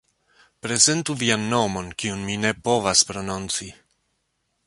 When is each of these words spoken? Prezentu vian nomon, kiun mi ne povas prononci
Prezentu 0.65 1.15
vian 1.23 1.43
nomon, 1.51 1.91
kiun 2.03 2.25
mi 2.29 2.39
ne 2.47 2.53
povas 2.69 3.05
prononci 3.13 3.71